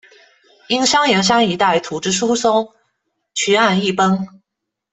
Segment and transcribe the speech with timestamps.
[0.67, 2.73] 因商颜山一带土质松疏，
[3.35, 4.27] 渠岸易崩。